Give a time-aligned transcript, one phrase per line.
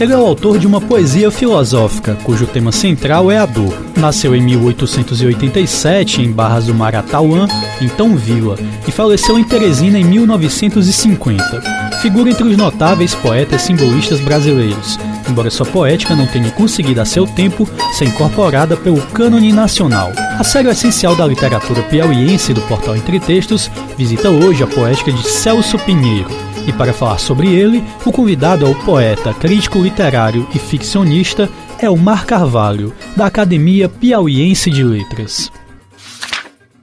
[0.00, 3.72] Ele é o autor de uma poesia filosófica, cujo tema central é a dor.
[3.96, 7.46] Nasceu em 1887 em Barras do Maratauã,
[7.80, 11.62] então Vila, e faleceu em Teresina em 1950.
[12.02, 14.98] Figura entre os notáveis poetas simbolistas brasileiros,
[15.30, 17.66] embora sua poética não tenha conseguido a seu tempo
[17.96, 20.12] ser incorporada pelo cânone nacional.
[20.38, 25.22] A série essencial da literatura piauiense do portal Entre Textos visita hoje a poética de
[25.22, 26.53] Celso Pinheiro.
[26.66, 31.48] E para falar sobre ele, o convidado é o poeta, crítico literário e ficcionista
[31.82, 35.50] Elmar Carvalho, da Academia Piauiense de Letras.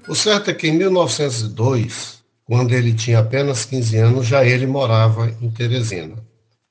[0.07, 5.31] O certo é que em 1902, quando ele tinha apenas 15 anos, já ele morava
[5.41, 6.16] em Teresina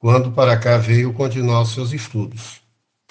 [0.01, 2.63] quando para cá veio continuar os seus estudos,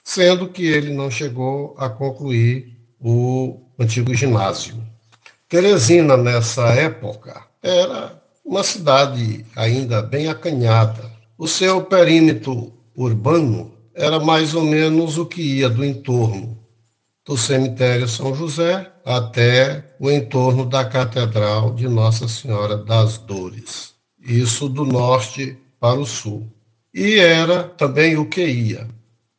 [0.03, 4.75] sendo que ele não chegou a concluir o antigo ginásio.
[5.47, 8.18] Teresina, nessa época, era
[8.49, 11.07] uma cidade ainda bem acanhada.
[11.37, 16.57] O seu perímetro urbano era mais ou menos o que ia do entorno
[17.23, 23.93] do cemitério São José até o entorno da Catedral de Nossa Senhora das Dores.
[24.19, 26.51] Isso do norte para o sul
[26.91, 28.87] e era também o que ia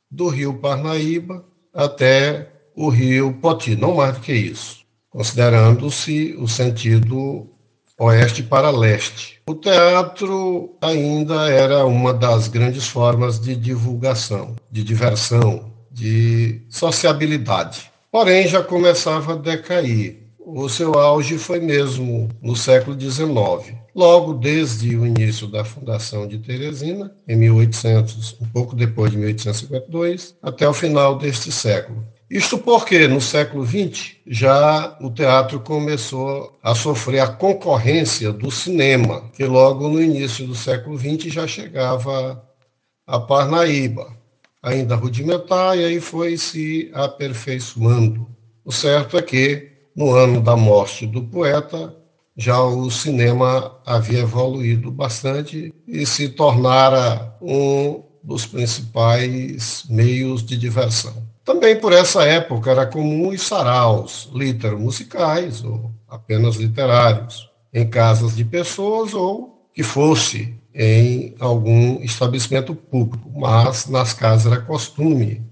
[0.09, 7.51] do rio Parnaíba até o rio Poti, não mais do que isso, considerando-se o sentido
[8.01, 9.39] oeste para leste.
[9.47, 17.91] O teatro ainda era uma das grandes formas de divulgação, de diversão, de sociabilidade.
[18.11, 20.19] Porém, já começava a decair.
[20.39, 23.77] O seu auge foi mesmo no século XIX.
[23.95, 30.37] Logo desde o início da fundação de Teresina, em 1800, um pouco depois de 1852,
[30.43, 32.03] até o final deste século.
[32.31, 39.29] Isto porque no século XX já o teatro começou a sofrer a concorrência do cinema,
[39.33, 42.41] que logo no início do século XX já chegava
[43.05, 44.17] a Parnaíba,
[44.63, 48.29] ainda rudimentar, e aí foi se aperfeiçoando.
[48.65, 51.97] O certo é que, no ano da morte do poeta,
[52.37, 61.30] já o cinema havia evoluído bastante e se tornara um dos principais meios de diversão.
[61.51, 64.31] Também por essa época era comum os saraus,
[64.79, 73.29] musicais ou apenas literários, em casas de pessoas ou que fosse em algum estabelecimento público,
[73.35, 75.45] mas nas casas era costume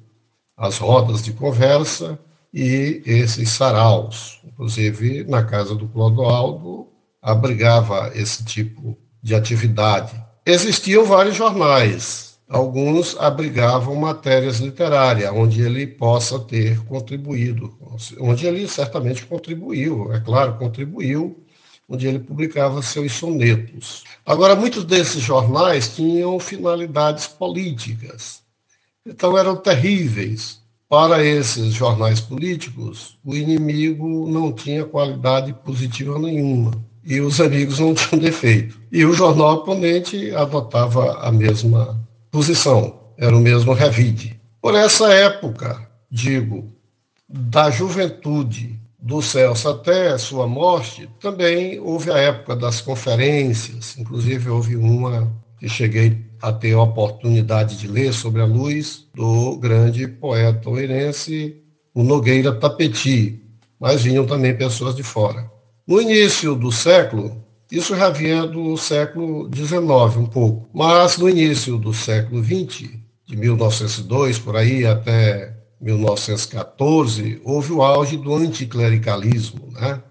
[0.57, 2.17] as rodas de conversa
[2.55, 4.41] e esses saraus.
[4.45, 6.87] Inclusive, na casa do Clodoaldo,
[7.21, 10.15] abrigava esse tipo de atividade.
[10.47, 17.77] Existiam vários jornais, alguns abrigavam matérias literárias, onde ele possa ter contribuído,
[18.19, 21.45] onde ele certamente contribuiu, é claro, contribuiu,
[21.89, 24.05] onde ele publicava seus sonetos.
[24.25, 28.43] Agora, muitos desses jornais tinham finalidades políticas,
[29.05, 36.73] então eram terríveis, para esses jornais políticos, o inimigo não tinha qualidade positiva nenhuma
[37.05, 38.81] e os amigos não tinham defeito.
[38.91, 44.39] E o jornal oponente adotava a mesma posição, era o mesmo revide.
[44.61, 46.73] Por essa época, digo,
[47.29, 54.77] da juventude do Celso até sua morte, também houve a época das conferências, inclusive houve
[54.77, 60.71] uma que cheguei a ter a oportunidade de ler sobre a luz do grande poeta
[60.71, 61.57] oeirense,
[61.95, 63.43] o Nogueira Tapeti,
[63.79, 65.51] mas vinham também pessoas de fora.
[65.87, 71.77] No início do século, isso já vinha do século XIX um pouco, mas no início
[71.77, 72.91] do século XX,
[73.27, 79.71] de 1902 por aí até 1914, houve o auge do anticlericalismo.
[79.73, 80.03] Né?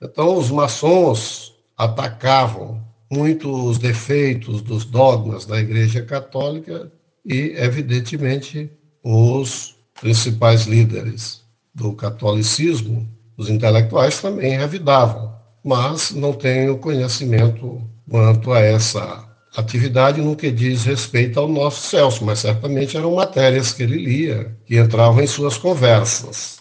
[0.00, 6.92] Então, os maçons atacavam muitos defeitos dos dogmas da Igreja Católica
[7.24, 8.70] e, evidentemente,
[9.02, 11.42] os principais líderes
[11.74, 15.35] do catolicismo, os intelectuais, também revidavam,
[15.66, 19.24] mas não tenho conhecimento quanto a essa
[19.56, 24.56] atividade no que diz respeito ao nosso Celso, mas certamente eram matérias que ele lia,
[24.64, 26.58] que entravam em suas conversas.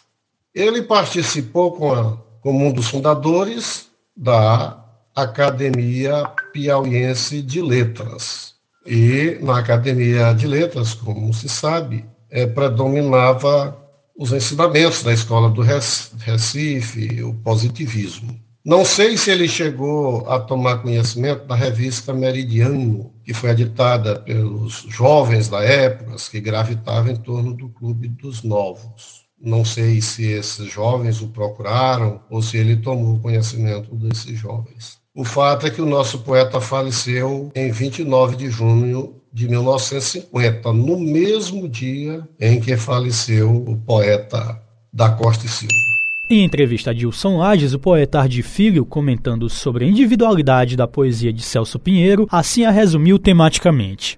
[0.55, 3.85] Ele participou com a, como um dos fundadores
[4.17, 4.83] da
[5.15, 8.55] Academia Piauiense de Letras.
[8.87, 13.77] E na Academia de Letras, como se sabe, é, predominava
[14.17, 18.43] os ensinamentos da escola do Recife, o positivismo.
[18.65, 24.87] Não sei se ele chegou a tomar conhecimento da revista Meridiano, que foi editada pelos
[24.89, 29.23] jovens da época, que gravitavam em torno do Clube dos Novos.
[29.39, 34.97] Não sei se esses jovens o procuraram ou se ele tomou conhecimento desses jovens.
[35.13, 40.97] O fato é que o nosso poeta faleceu em 29 de junho de 1950, no
[40.99, 44.59] mesmo dia em que faleceu o poeta
[44.91, 45.84] da Costa e Silva.
[46.27, 51.31] Em entrevista a Dilson Lages, o poeta Ardi Filho, comentando sobre a individualidade da poesia
[51.31, 54.17] de Celso Pinheiro, assim a resumiu tematicamente.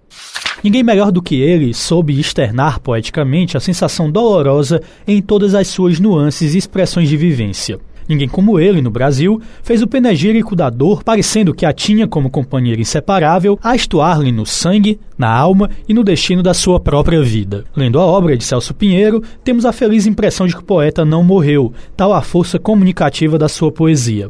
[0.64, 6.00] Ninguém melhor do que ele soube externar poeticamente a sensação dolorosa em todas as suas
[6.00, 7.78] nuances e expressões de vivência.
[8.08, 12.30] Ninguém como ele, no Brasil, fez o penegírico da dor parecendo que a tinha como
[12.30, 17.66] companheira inseparável a estuar-lhe no sangue, na alma e no destino da sua própria vida.
[17.76, 21.24] Lendo a obra de Celso Pinheiro, temos a feliz impressão de que o poeta não
[21.24, 24.30] morreu, tal a força comunicativa da sua poesia.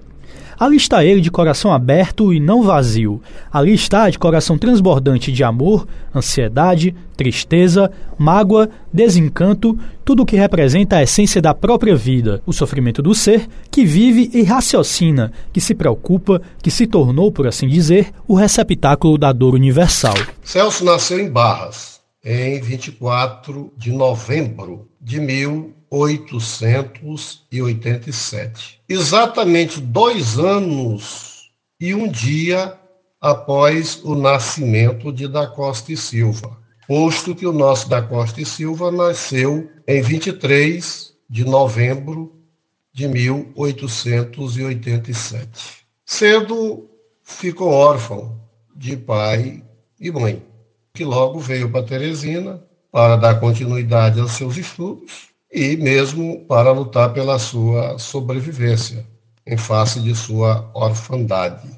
[0.60, 3.22] Ali está ele de coração aberto e não vazio.
[3.52, 10.98] Ali está de coração transbordante de amor, ansiedade, tristeza, mágoa, desencanto, tudo o que representa
[10.98, 15.76] a essência da própria vida, o sofrimento do ser que vive e raciocina, que se
[15.76, 20.16] preocupa, que se tornou, por assim dizer, o receptáculo da dor universal.
[20.44, 25.20] Celso nasceu em Barras, em 24 de novembro de
[25.92, 28.82] 1887.
[28.88, 32.76] Exatamente dois anos e um dia
[33.20, 36.58] após o nascimento de Da Costa e Silva,
[36.88, 42.36] posto que o nosso Da Costa e Silva nasceu em 23 de novembro
[42.94, 45.86] de 1887.
[46.06, 46.90] Cedo
[47.24, 48.40] ficou órfão
[48.76, 49.64] de pai
[50.00, 50.44] e mãe,
[50.94, 57.14] que logo veio para Teresina para dar continuidade aos seus estudos e mesmo para lutar
[57.14, 59.06] pela sua sobrevivência
[59.46, 61.70] em face de sua orfandade.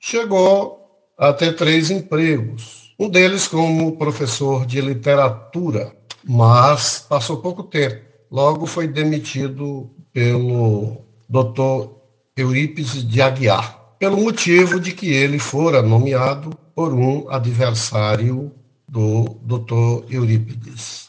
[0.00, 0.78] Chegou
[1.18, 5.94] a ter três empregos, um deles como professor de literatura,
[6.24, 8.02] mas passou pouco tempo.
[8.30, 10.98] Logo foi demitido pelo
[11.28, 11.90] Dr.
[12.36, 18.52] Eurípides de Aguiar, pelo motivo de que ele fora nomeado por um adversário
[18.88, 20.12] do Dr.
[20.12, 21.07] Eurípides.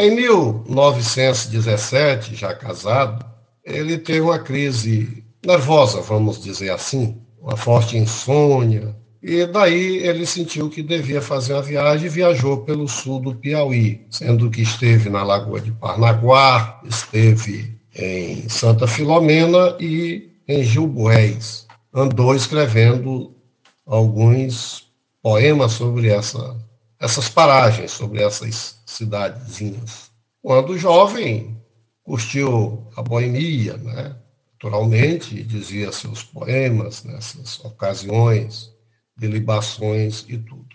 [0.00, 3.26] Em 1917, já casado,
[3.64, 10.70] ele teve uma crise nervosa, vamos dizer assim, uma forte insônia, e daí ele sentiu
[10.70, 15.24] que devia fazer uma viagem e viajou pelo sul do Piauí, sendo que esteve na
[15.24, 21.66] Lagoa de Parnaguá, esteve em Santa Filomena e em Gilboés.
[21.92, 23.34] Andou escrevendo
[23.84, 24.86] alguns
[25.20, 26.56] poemas sobre essa,
[27.00, 30.10] essas paragens, sobre essas cidadezinhas.
[30.40, 31.60] Quando jovem,
[32.02, 34.16] curtiu a boemia, né?
[34.54, 38.72] naturalmente, dizia seus poemas nessas ocasiões
[39.16, 40.74] de libações e tudo.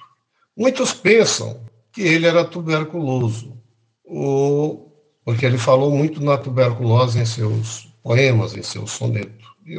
[0.55, 1.59] Muitos pensam
[1.91, 3.57] que ele era tuberculoso,
[4.05, 4.93] ou
[5.25, 9.47] porque ele falou muito na tuberculose em seus poemas, em seus sonetos.
[9.65, 9.75] E,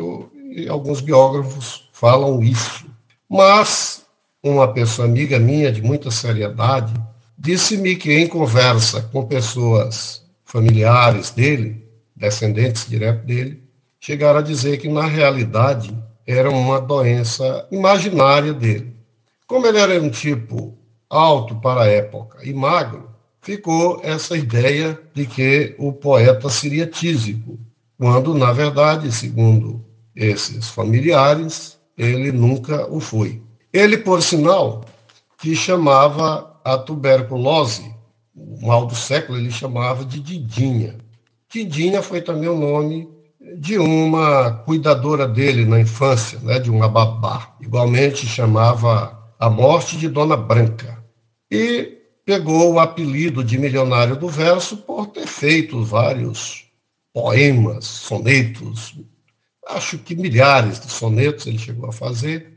[0.63, 2.87] e alguns biógrafos falam isso.
[3.29, 4.05] Mas
[4.43, 6.93] uma pessoa amiga minha, de muita seriedade,
[7.37, 13.63] Disse-me que, em conversa com pessoas familiares dele, descendentes direto dele,
[13.99, 15.97] chegaram a dizer que, na realidade,
[16.27, 18.95] era uma doença imaginária dele.
[19.47, 20.79] Como ele era um tipo
[21.11, 23.11] alto para a época e magro,
[23.43, 27.59] ficou essa ideia de que o poeta seria tísico,
[27.99, 29.85] quando, na verdade, segundo
[30.17, 33.43] esses familiares, ele nunca o foi.
[33.73, 34.85] Ele, por sinal,
[35.39, 37.95] que chamava a tuberculose,
[38.35, 40.97] o mal do século, ele chamava de Didinha.
[41.49, 43.09] Didinha foi também o nome
[43.59, 47.55] de uma cuidadora dele na infância, né, de uma babá.
[47.61, 51.05] Igualmente chamava a morte de Dona Branca.
[51.51, 56.65] E pegou o apelido de milionário do verso por ter feito vários
[57.13, 58.97] poemas, sonetos,
[59.69, 62.53] acho que milhares de sonetos ele chegou a fazer.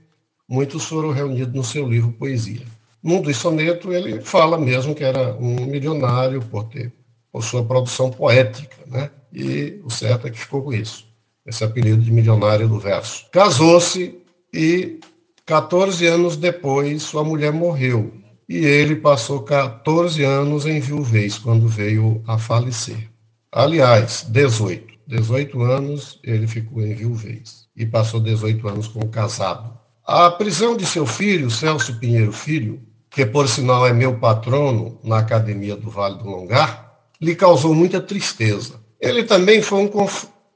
[0.48, 2.66] Muitos foram reunidos no seu livro Poesia.
[3.04, 6.92] Num dos sonetos, ele fala mesmo que era um milionário por ter
[7.32, 9.12] por sua produção poética, né?
[9.32, 11.06] E o certo é que ficou com isso,
[11.46, 13.25] esse apelido de milionário do verso.
[13.32, 14.18] Casou-se
[14.54, 15.00] e
[15.46, 18.12] 14 anos depois sua mulher morreu
[18.50, 23.10] e ele passou 14 anos em viuvez quando veio a falecer.
[23.51, 24.98] Aliás, 18.
[25.08, 29.77] 18 anos ele ficou em viuvez e passou 18 anos como casado.
[30.06, 32.82] A prisão de seu filho, Celso Pinheiro Filho,
[33.17, 38.00] que por sinal é meu patrono na Academia do Vale do Longar, lhe causou muita
[38.00, 38.75] tristeza.
[39.01, 39.89] Ele também foi um,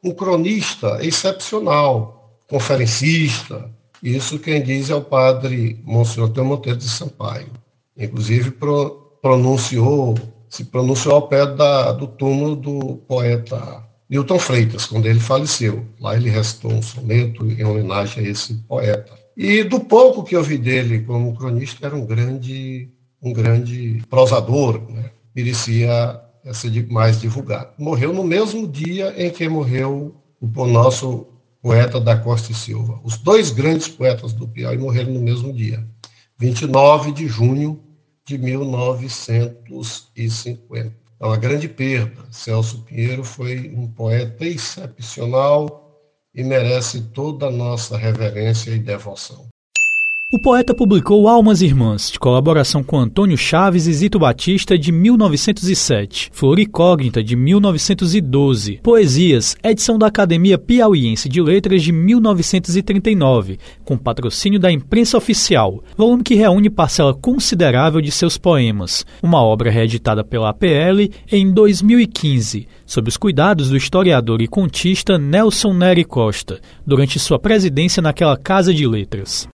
[0.04, 3.68] um cronista excepcional, conferencista.
[4.04, 7.50] Isso quem diz é o padre Monsenhor Teomonteiro de Sampaio.
[7.98, 10.16] Inclusive pro, pronunciou,
[10.48, 15.84] se pronunciou ao pé da, do túmulo do poeta Newton Freitas, quando ele faleceu.
[16.00, 19.21] Lá ele restou um soneto em homenagem a esse poeta.
[19.36, 22.90] E do pouco que eu vi dele como cronista, era um grande
[23.22, 25.12] um grande prosador, né?
[25.36, 26.20] merecia
[26.54, 27.70] ser mais divulgado.
[27.78, 31.28] Morreu no mesmo dia em que morreu o nosso
[31.62, 33.00] poeta da Costa e Silva.
[33.04, 35.88] Os dois grandes poetas do Piauí morreram no mesmo dia,
[36.40, 37.80] 29 de junho
[38.26, 41.00] de 1950.
[41.20, 42.26] É uma grande perda.
[42.32, 45.81] Celso Pinheiro foi um poeta excepcional
[46.34, 49.51] e merece toda a nossa reverência e devoção.
[50.34, 56.30] O poeta publicou Almas Irmãs, de colaboração com Antônio Chaves e Zito Batista, de 1907,
[56.32, 64.72] Floricógnita, de 1912, Poesias, edição da Academia Piauiense de Letras, de 1939, com patrocínio da
[64.72, 71.12] imprensa oficial, volume que reúne parcela considerável de seus poemas, uma obra reeditada pela APL
[71.30, 78.02] em 2015, sob os cuidados do historiador e contista Nelson Nery Costa, durante sua presidência
[78.02, 79.50] naquela Casa de Letras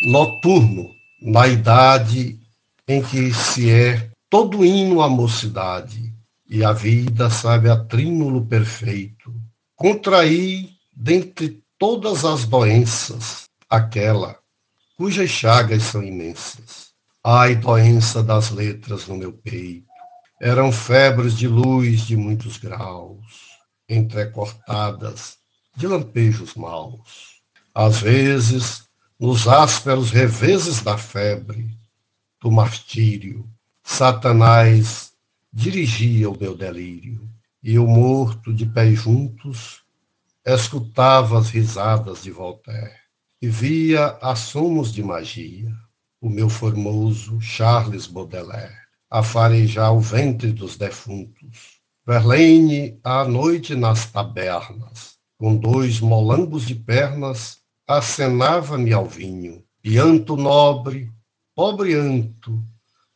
[0.00, 2.38] noturno, na idade
[2.86, 6.12] em que se é todo hino à mocidade,
[6.48, 9.34] e a vida sabe a trínulo perfeito.
[9.74, 14.38] Contraí, dentre todas as doenças, aquela
[14.96, 16.86] cujas chagas são imensas.
[17.22, 19.86] Ai, doença das letras no meu peito,
[20.40, 23.26] eram febres de luz de muitos graus,
[23.88, 25.36] entrecortadas
[25.76, 27.42] de lampejos maus.
[27.74, 28.85] Às vezes,
[29.18, 31.70] nos ásperos reveses da febre,
[32.40, 33.48] do martírio,
[33.82, 35.12] Satanás
[35.50, 37.26] dirigia o meu delírio,
[37.62, 39.82] e eu, morto de pés juntos,
[40.44, 42.94] escutava as risadas de Voltaire
[43.40, 45.72] e via assomos de magia
[46.20, 51.80] o meu formoso Charles Baudelaire a farejar o ventre dos defuntos.
[52.06, 60.36] Verlaine à noite nas tabernas, com dois molambos de pernas acenava-me ao vinho, e Anto
[60.36, 61.12] nobre,
[61.54, 62.62] pobre Anto,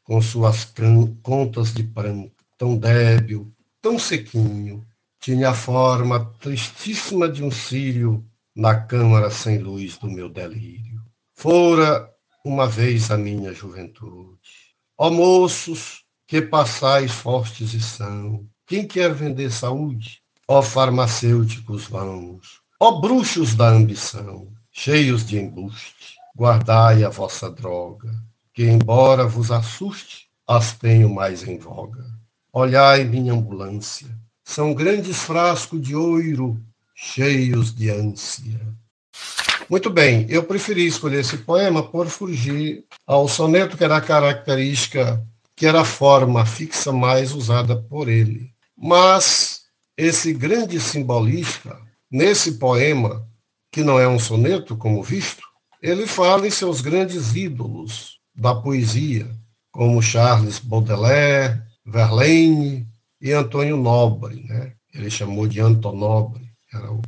[0.05, 0.73] com suas
[1.23, 4.87] contas de pranto, tão débil, tão sequinho,
[5.21, 8.25] tinha a forma tristíssima de um círio
[8.55, 11.03] na câmara sem luz do meu delírio.
[11.35, 12.11] Fora
[12.45, 14.75] uma vez a minha juventude.
[14.97, 20.23] Ó moços, que passais fortes e são, quem quer vender saúde?
[20.47, 28.11] Ó farmacêuticos vãos, ó bruxos da ambição, cheios de embuste, guardai a vossa droga,
[28.55, 32.03] que embora vos assuste, as tenho mais em voga.
[32.51, 34.09] Olhai minha ambulância,
[34.43, 36.59] são grandes frascos de ouro,
[36.95, 38.59] cheios de ânsia.
[39.69, 45.23] Muito bem, eu preferi escolher esse poema por fugir ao soneto, que era a característica,
[45.55, 48.51] que era a forma fixa mais usada por ele.
[48.75, 51.79] Mas esse grande simbolista,
[52.11, 53.29] nesse poema,
[53.71, 55.43] que não é um soneto, como visto,
[55.83, 59.31] ele fala em seus grandes ídolos da poesia,
[59.71, 62.87] como Charles Baudelaire, Verlaine
[63.21, 64.43] e Antônio Nobre.
[64.49, 64.73] Né?
[64.93, 67.01] Ele chamou de Antonobre, era o,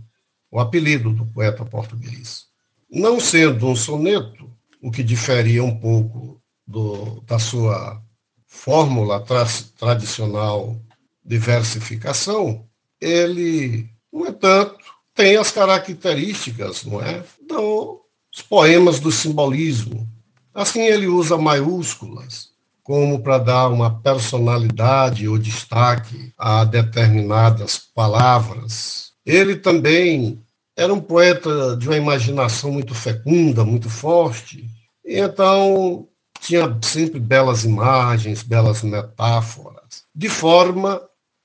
[0.50, 2.44] o apelido do poeta português.
[2.90, 4.50] Não sendo um soneto,
[4.80, 8.02] o que diferia um pouco do, da sua
[8.46, 9.46] fórmula tra
[9.78, 10.80] tradicional
[11.24, 12.66] de versificação,
[13.00, 20.08] ele, no entanto, tem as características, não é, dos poemas do simbolismo.
[20.54, 22.52] Assim ele usa maiúsculas
[22.82, 29.12] como para dar uma personalidade ou destaque a determinadas palavras.
[29.24, 30.42] Ele também
[30.76, 34.68] era um poeta de uma imaginação muito fecunda, muito forte,
[35.04, 36.08] então
[36.40, 41.00] tinha sempre belas imagens, belas metáforas, de forma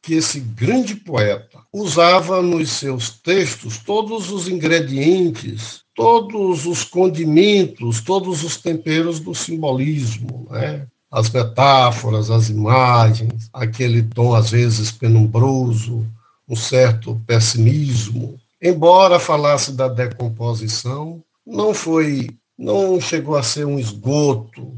[0.08, 8.42] que esse grande poeta usava nos seus textos todos os ingredientes, todos os condimentos, todos
[8.42, 10.88] os temperos do simbolismo, né?
[11.12, 16.08] as metáforas, as imagens, aquele tom às vezes penumbroso,
[16.48, 18.40] um certo pessimismo.
[18.64, 24.72] Embora falasse da decomposição, não foi, não chegou a ser um esgoto,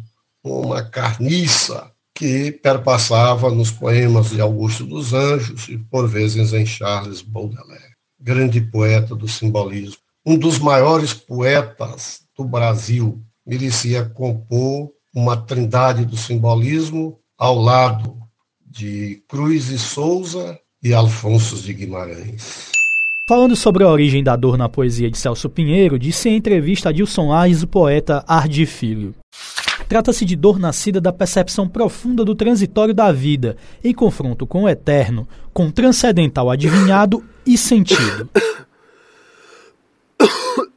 [0.43, 7.21] uma carniça, que perpassava nos poemas de Augusto dos Anjos e, por vezes, em Charles
[7.21, 10.01] Baudelaire, grande poeta do simbolismo.
[10.25, 18.17] Um dos maiores poetas do Brasil, merecia compor uma trindade do simbolismo ao lado
[18.69, 22.69] de Cruz e Souza e Alfonso de Guimarães.
[23.29, 26.91] Falando sobre a origem da dor na poesia de Celso Pinheiro, disse em entrevista a
[26.91, 29.15] Dilson Aires o poeta Ardi Filho.
[29.89, 34.69] Trata-se de dor nascida da percepção profunda do transitório da vida, em confronto com o
[34.69, 38.29] eterno, com transcendental adivinhado e sentido.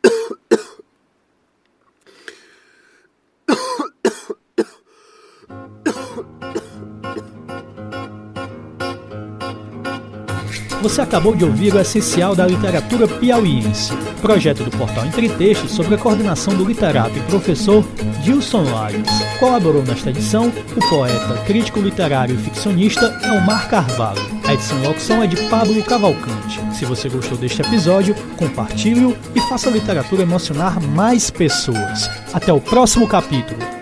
[10.83, 15.95] Você acabou de ouvir o essencial da literatura piauiense, projeto do portal Entre Textos sobre
[15.95, 17.85] a coordenação do literato e professor
[18.25, 19.09] Gilson Lages.
[19.39, 24.21] Colaborou nesta edição o poeta, crítico literário e ficcionista Elmar Carvalho.
[24.45, 26.61] A edição e locução é de Pablo Cavalcante.
[26.75, 32.11] Se você gostou deste episódio, compartilhe-o e faça a literatura emocionar mais pessoas.
[32.33, 33.82] Até o próximo capítulo.